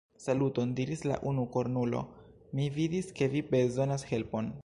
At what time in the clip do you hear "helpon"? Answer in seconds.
4.15-4.53